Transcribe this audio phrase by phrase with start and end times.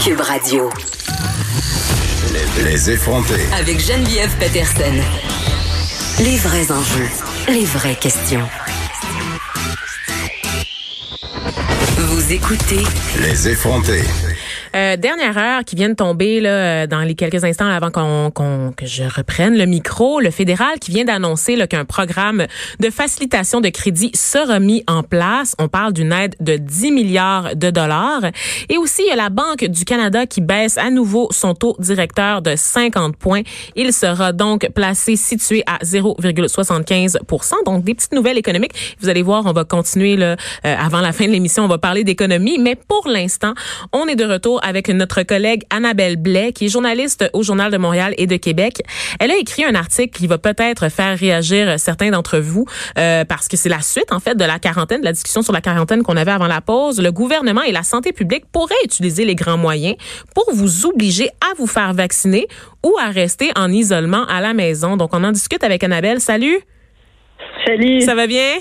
[0.00, 0.70] Cube Radio.
[2.32, 3.40] Les, les effronter.
[3.52, 4.94] Avec Geneviève Peterson.
[6.20, 7.08] Les vrais enjeux.
[7.48, 8.46] Les vraies questions.
[11.96, 12.84] Vous écoutez
[13.20, 14.02] Les effronter.
[14.74, 18.72] Euh, dernière heure qui vient de tomber là, euh, dans les quelques instants avant qu'on,
[18.76, 22.46] que je reprenne le micro, le fédéral qui vient d'annoncer qu'un programme
[22.80, 25.54] de facilitation de crédit sera mis en place.
[25.58, 28.22] On parle d'une aide de 10 milliards de dollars.
[28.68, 31.76] Et aussi, il y a la Banque du Canada qui baisse à nouveau son taux
[31.78, 33.42] directeur de 50 points.
[33.76, 38.96] Il sera donc placé situé à 0,75% Donc, des petites nouvelles économiques.
[39.00, 41.64] Vous allez voir, on va continuer là, euh, avant la fin de l'émission.
[41.64, 42.58] On va parler d'économie.
[42.58, 43.54] Mais pour l'instant,
[43.92, 47.76] on est de retour avec notre collègue Annabelle Blais, qui est journaliste au Journal de
[47.78, 48.82] Montréal et de Québec.
[49.20, 52.64] Elle a écrit un article qui va peut-être faire réagir certains d'entre vous
[52.98, 55.52] euh, parce que c'est la suite, en fait, de la quarantaine, de la discussion sur
[55.52, 57.00] la quarantaine qu'on avait avant la pause.
[57.00, 59.96] Le gouvernement et la santé publique pourraient utiliser les grands moyens
[60.34, 62.46] pour vous obliger à vous faire vacciner
[62.84, 64.96] ou à rester en isolement à la maison.
[64.96, 66.20] Donc, on en discute avec Annabelle.
[66.20, 66.58] Salut!
[67.66, 68.00] Salut.
[68.00, 68.58] Ça va bien?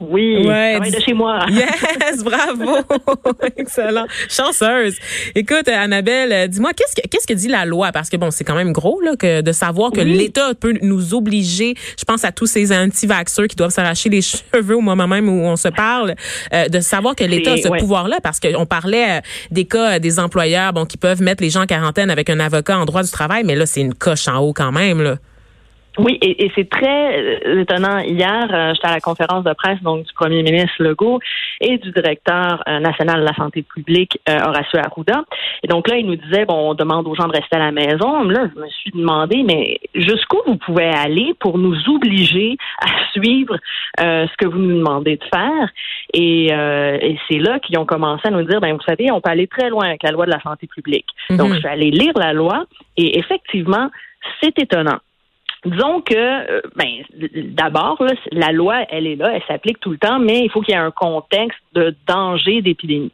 [0.00, 1.46] Oui, Ouais, travaille de chez moi.
[1.50, 2.78] Yes, bravo.
[3.56, 4.06] Excellent.
[4.28, 4.96] Chanceuse.
[5.36, 7.92] Écoute, euh, Annabelle, euh, dis-moi, qu'est-ce que, qu'est-ce que dit la loi?
[7.92, 10.16] Parce que bon, c'est quand même gros, là, que de savoir que Oui.
[10.16, 14.22] l'État peut nous obliger, je pense à tous ces anti-vaxxeurs qui doivent s'arracher les
[14.52, 16.16] cheveux au moment même où on se parle,
[16.52, 17.78] euh, de savoir que l'État a ce ouais.
[17.78, 19.20] pouvoir-là, parce qu'on parlait
[19.52, 22.78] des cas des employeurs, bon, qui peuvent mettre les gens en quarantaine avec un avocat
[22.78, 25.16] en droit du travail, mais là, c'est une coche en haut quand même, là.
[25.98, 27.98] Oui, et, et c'est très euh, étonnant.
[27.98, 31.20] Hier, euh, j'étais à la conférence de presse donc du premier ministre Legault
[31.60, 35.24] et du directeur euh, national de la santé publique, euh, Horacio Arruda.
[35.62, 37.70] Et donc là, il nous disait, bon, on demande aux gens de rester à la
[37.72, 38.22] maison.
[38.24, 43.56] Là, je me suis demandé, mais jusqu'où vous pouvez aller pour nous obliger à suivre
[44.00, 45.68] euh, ce que vous nous demandez de faire?
[46.12, 49.20] Et, euh, et c'est là qu'ils ont commencé à nous dire, ben vous savez, on
[49.20, 51.06] peut aller très loin avec la loi de la santé publique.
[51.30, 51.54] Donc, Mhm.
[51.54, 52.64] je suis allée lire la loi
[52.96, 53.90] et effectivement,
[54.42, 54.98] c'est étonnant.
[55.64, 56.88] Disons que, euh, ben,
[57.54, 60.74] d'abord, la loi, elle est là, elle s'applique tout le temps, mais il faut qu'il
[60.74, 63.12] y ait un contexte de danger d'épidémie.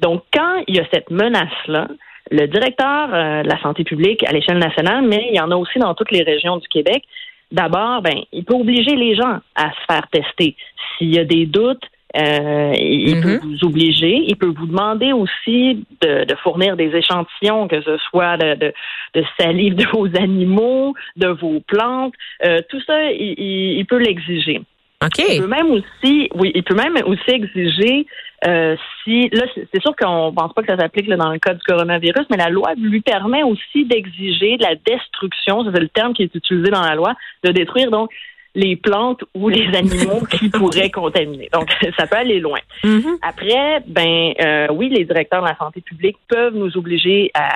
[0.00, 1.88] Donc, quand il y a cette menace-là,
[2.30, 5.56] le directeur euh, de la santé publique à l'échelle nationale, mais il y en a
[5.56, 7.02] aussi dans toutes les régions du Québec,
[7.50, 10.54] d'abord, ben, il peut obliger les gens à se faire tester.
[10.96, 11.84] S'il y a des doutes,
[12.16, 13.22] euh, il Mhm.
[13.22, 14.22] peut vous obliger.
[14.26, 18.72] Il peut vous demander aussi de, de fournir des échantillons, que ce soit de, de,
[19.14, 22.14] de salive de vos animaux, de vos plantes.
[22.44, 24.60] Euh, tout ça, il, il- il peut l'exiger.
[25.04, 25.18] OK.
[25.28, 28.06] Il peut même aussi, oui, il peut même aussi exiger
[28.46, 31.62] euh, si là, c'est sûr qu'on pense pas que ça s'applique dans le cas du
[31.62, 36.22] coronavirus, mais la loi lui permet aussi d'exiger de la destruction, c'est le terme qui
[36.22, 37.14] est utilisé dans la loi,
[37.44, 38.10] de détruire donc
[38.58, 41.48] les plantes ou les animaux qui pourraient contaminer.
[41.52, 42.58] Donc, ça peut aller loin.
[42.84, 43.18] Mhm.
[43.22, 47.48] Après, ben euh, oui, les directeurs de la santé publique peuvent nous obliger à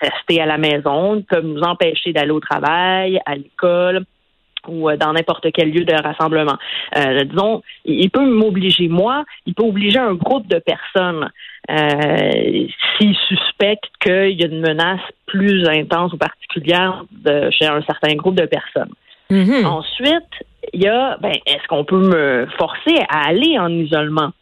[0.00, 4.04] rester à la maison, peuvent nous empêcher d'aller au travail, à l'école
[4.68, 6.56] ou euh, dans n'importe quel lieu de rassemblement.
[6.96, 11.30] Euh, disons, il peut m'obliger moi, il peut obliger un groupe de personnes
[11.70, 12.66] euh,
[12.98, 18.14] s'il suspecte qu'il y a une menace plus intense ou particulière de, chez un certain
[18.14, 18.92] groupe de personnes.
[19.30, 19.64] Mhm.
[19.64, 24.32] Ensuite, il y a, ben, est-ce qu'on peut me forcer à aller en isolement?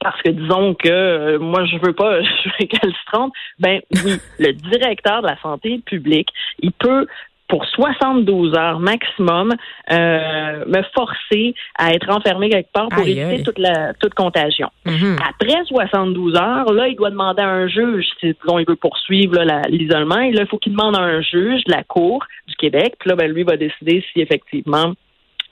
[0.00, 3.32] Parce que disons que euh, moi je veux pas, je suis récalcitrante.
[3.58, 6.28] Ben oui, le directeur de la santé publique,
[6.60, 7.06] il peut
[7.48, 9.54] pour 72 heures maximum
[9.90, 13.42] euh, me forcer à être enfermé quelque part pour Aïe, éviter aïe.
[13.42, 14.68] toute la toute contagion.
[14.84, 15.16] Mhm.
[15.26, 19.42] Après 72 heures, là, il doit demander à un juge, si disons, il veut poursuivre
[19.68, 22.96] l'isolement, et là, il faut qu'il demande à un juge de la Cour du Québec,
[22.98, 24.92] puis là, ben, lui va décider si effectivement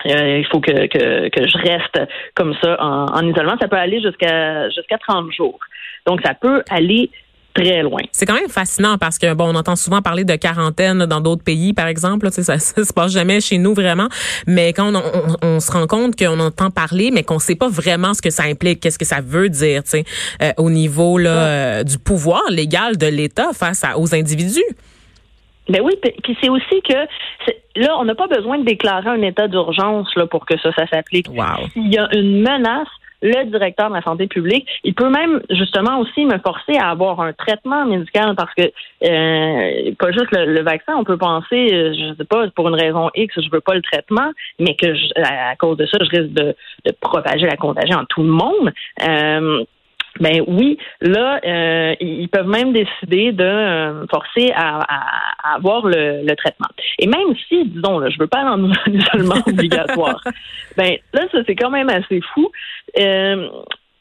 [0.04, 1.98] euh, il faut que, que, que je reste
[2.34, 3.54] comme ça en, en isolement.
[3.60, 5.58] Ça peut aller jusqu'à jusqu'à 30 jours.
[6.06, 7.10] Donc, ça peut aller
[7.54, 8.02] très loin.
[8.12, 11.42] C'est quand même fascinant parce que bon, on entend souvent parler de quarantaine dans d'autres
[11.42, 12.26] pays, par exemple.
[12.26, 14.08] là, Ça, ça se passe jamais chez nous vraiment.
[14.46, 17.68] Mais quand on, on- on se rend compte qu'on entend parler, mais qu'on sait pas
[17.70, 20.04] vraiment ce que ça implique, qu'est-ce que ça veut dire, tu sais,
[20.42, 24.62] euh, au niveau là euh, du pouvoir légal de l'État face à, aux individus.
[25.68, 26.94] Ben oui, puis c'est aussi que
[27.76, 30.86] là, on n'a pas besoin de déclarer un état d'urgence là pour que ça, ça
[30.86, 31.28] s'applique.
[31.28, 31.66] Wow.
[31.72, 32.88] S'il y a une menace,
[33.22, 37.20] le directeur de la santé publique, il peut même justement aussi me forcer à avoir
[37.20, 41.94] un traitement médical parce que euh, pas juste le, le vaccin, on peut penser, euh,
[41.94, 44.30] je sais pas, pour une raison X, je veux pas le traitement,
[44.60, 46.54] mais que je- à, à cause de ça, je risque de,
[46.84, 48.72] de propager la contagion à tout le monde.
[49.08, 49.64] Euh,
[50.20, 55.86] ben oui, là, euh, ils peuvent même décider de euh, forcer à, à- à avoir
[55.86, 56.68] le, le traitement.
[56.98, 60.20] Et même si, disons, là, je veux pas aller en isolement obligatoire,
[60.76, 62.50] ben là, ça c'est quand même assez fou.
[62.98, 63.48] Euh,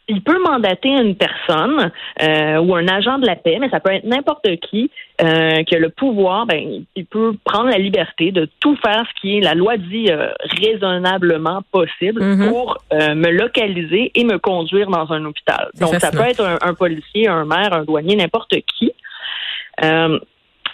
[0.07, 1.91] il peut mandater une personne
[2.21, 4.91] euh, ou un agent de la paix, mais ça peut être n'importe qui
[5.21, 6.45] euh, qui a le pouvoir.
[6.45, 10.07] Ben, il peut prendre la liberté de tout faire ce qui est la loi dit
[10.11, 10.27] euh,
[10.61, 12.49] raisonnablement possible Mhm.
[12.49, 15.69] pour euh, me localiser et me conduire dans un hôpital.
[15.79, 18.91] Donc, ça peut être un, un policier, un maire, un douanier, n'importe qui.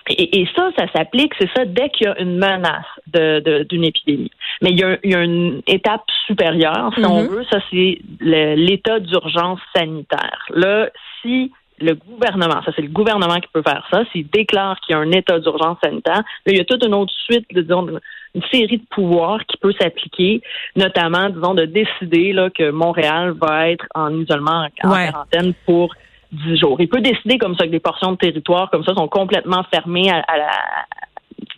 [0.10, 3.64] Et, et ça, ça s'applique, c'est ça, dès qu'il y a une menace de- de-
[3.64, 4.32] d'une épidémie.
[4.62, 7.28] Mais il y, a, il y a une étape supérieure, si on Mhm.
[7.30, 10.46] veut, ça c'est l'état d'urgence sanitaire.
[10.50, 10.90] Là,
[11.22, 14.96] si le gouvernement, ça c'est le gouvernement qui peut faire ça, s'il déclare qu'il y
[14.96, 17.88] a un état d'urgence sanitaire, là, il y a toute une autre suite, de, disons,
[18.36, 20.42] une série de pouvoirs qui peut s'appliquer,
[20.76, 25.10] notamment, disons, de décider là, que Montréal va être en isolement, en Ouais.
[25.12, 25.94] quarantaine pour
[26.32, 26.78] 10 jours.
[26.80, 30.10] Il peut décider comme ça que des portions de territoire comme ça sont complètement fermées
[30.10, 30.50] à, à la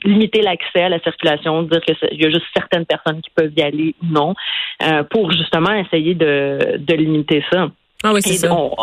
[0.06, 3.30] limiter l'accès à la circulation, dire que c'est- il y a juste certaines personnes qui
[3.34, 4.34] peuvent y aller ou non,
[4.82, 7.70] euh, pour justement essayer de, de limiter ça.
[8.04, 8.54] Ah oui, c'est ça.
[8.54, 8.76] on-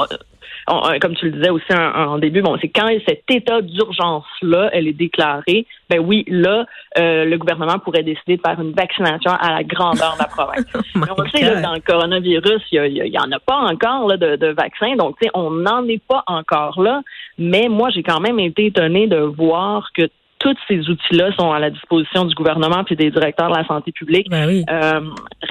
[0.70, 4.70] on- comme tu le disais aussi en, en début, bon, c'est quand cet état d'urgence-là,
[4.72, 6.64] elle est déclarée, ben oui, là,
[6.98, 10.66] euh, le gouvernement pourrait décider de faire une vaccination à la grandeur de la province.
[10.94, 13.12] Oh Mais on sait, là, dans le coronavirus, il y a- il y, a- il
[13.12, 16.02] y en a pas encore là, de, de vaccins, donc tu sais, on n'en est
[16.06, 17.02] pas encore là.
[17.38, 20.02] Mais moi, j'ai quand même été étonnée de voir que
[20.38, 23.92] tous ces outils-là sont à la disposition du gouvernement puis des directeurs de la santé
[23.92, 24.64] publique Ben oui.
[24.70, 25.00] euh,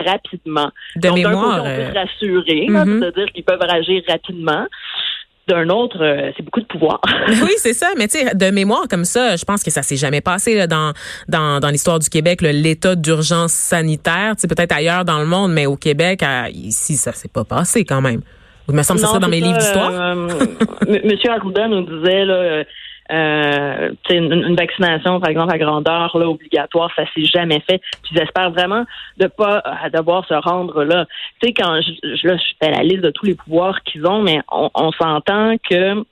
[0.04, 0.72] rapidement.
[0.96, 1.58] De Donc, mémoire.
[1.58, 2.66] côté, on peut euh, se rassurer,
[3.00, 4.66] c'est-à-dire qu'ils peuvent réagir rapidement.
[5.50, 7.02] D'un autre, euh, c'est beaucoup de pouvoir.
[7.28, 7.88] oui, c'est ça.
[7.98, 10.68] Mais tu sais, de mémoire comme ça, je pense que ça s'est jamais passé là,
[10.68, 10.94] dans
[11.28, 14.34] dans, dans l'histoire du Québec, l'état d'urgence sanitaire.
[14.36, 17.44] Tu sais, peut-être ailleurs dans le monde, mais au Québec, à- ici, ça s'est pas
[17.44, 18.22] passé quand même.
[18.68, 19.92] Il me semble que serait dans mes livres ça, d'histoire.
[19.92, 20.28] euh,
[21.04, 22.64] Monsieur Arruda nous disait là,
[23.12, 27.80] euh, une, vaccination, par exemple, à grandeur là, obligatoire, ça s'est jamais fait.
[28.04, 28.86] Puis j'espère vraiment
[29.18, 31.06] de pas euh, devoir se rendre là.
[31.42, 34.06] Tu sais, quand je, je, là, je fais la liste de tous les pouvoirs qu'ils
[34.06, 36.04] ont, mais on s'entend que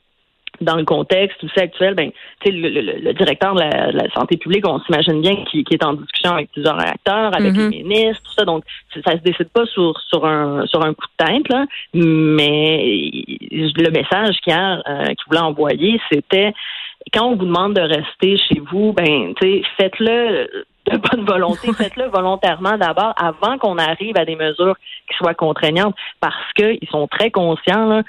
[0.62, 2.10] dans le contexte aussi actuel, ben,
[2.42, 5.36] tu sais, le, le- le directeur de la, de la santé publique, on s'imagine bien
[5.46, 7.72] qu'il est en discussion avec plusieurs acteurs, avec Mhm.
[7.72, 8.46] les ministres, tout ça.
[8.46, 8.64] Donc,
[9.06, 11.66] ça se décide pas sur sur un sur un coup de tête, là.
[11.94, 12.80] Mais
[13.52, 16.54] le message qu'hier euh, qu'il voulait envoyer, c'était
[17.14, 21.72] quand on vous demande de rester chez vous, ben, tu sais, faites-le de bonne volonté,
[21.74, 24.76] faites-le volontairement d'abord avant qu'on arrive à des mesures
[25.10, 28.04] qui soient contraignantes, parce qu'ils sont très conscients là,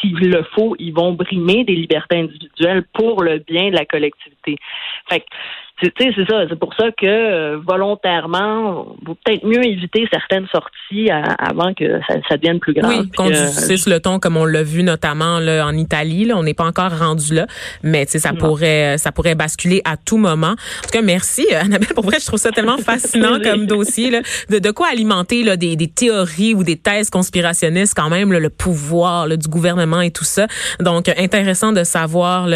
[0.00, 4.56] s'il le faut, ils vont brimer des libertés individuelles pour le bien de la collectivité.
[5.80, 5.92] C'est
[6.28, 6.44] ça.
[6.48, 12.00] C'est pour ça que euh, volontairement, vaut peut-être mieux éviter certaines sorties à- avant que
[12.08, 12.90] ça, ça devienne plus grave.
[12.90, 13.48] Oui, qu'on euh,
[13.86, 16.24] le ton comme on l'a vu notamment là, en Italie.
[16.24, 17.46] Là, on n'est pas encore rendu là,
[17.82, 18.38] mais tu sais, ça Non.
[18.38, 20.52] pourrait, ça pourrait basculer à tout moment.
[20.52, 21.88] En tout cas, merci euh, Annabelle.
[21.94, 24.10] Pour vrai, je trouve ça tellement fascinant comme dossier.
[24.10, 24.20] Là,
[24.50, 28.38] de, de quoi alimenter là, des, des théories ou des thèses conspirationnistes quand même, là,
[28.38, 30.46] le pouvoir là, du gouvernement et tout ça.
[30.80, 32.46] Donc, euh, intéressant de savoir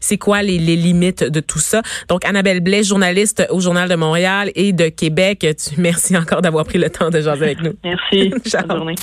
[0.00, 1.82] c'est quoi les, les limites de tout ça.
[2.08, 5.46] Donc, Annabelle Blais, journaliste au Journal de Montréal et de Québec.
[5.58, 7.72] Tu, merci encore d'avoir pris le temps de jaser avec nous.
[7.84, 8.30] Merci.
[8.68, 8.94] Bonne journée.